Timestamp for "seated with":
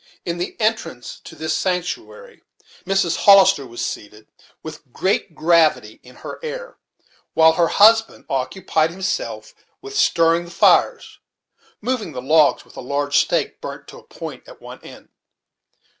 3.85-4.91